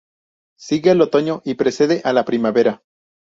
Sigue 0.57 0.89
al 0.89 1.01
otoño 1.01 1.43
y 1.45 1.53
precede 1.53 2.01
a 2.03 2.11
la 2.11 2.25
primavera. 2.25 2.81